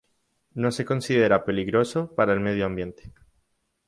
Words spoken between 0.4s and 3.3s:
No se considera peligroso para el medio ambiente.